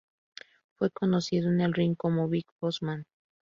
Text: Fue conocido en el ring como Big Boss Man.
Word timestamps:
Fue 0.77 0.89
conocido 0.89 1.49
en 1.51 1.61
el 1.61 1.75
ring 1.75 1.93
como 1.95 2.27
Big 2.27 2.47
Boss 2.59 2.81
Man. 2.81 3.03